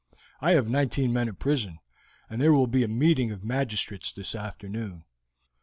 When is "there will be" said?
2.41-2.83